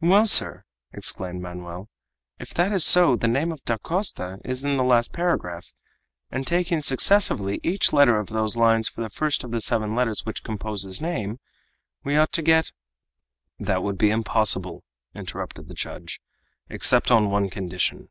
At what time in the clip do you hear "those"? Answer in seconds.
8.26-8.56